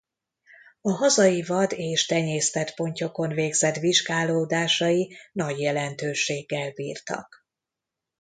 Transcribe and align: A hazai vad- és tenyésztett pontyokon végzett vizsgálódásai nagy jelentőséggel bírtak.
A 0.81 0.91
hazai 0.91 1.41
vad- 1.43 1.71
és 1.73 2.05
tenyésztett 2.05 2.73
pontyokon 2.73 3.29
végzett 3.29 3.75
vizsgálódásai 3.75 5.17
nagy 5.33 5.59
jelentőséggel 5.59 6.71
bírtak. 6.73 7.45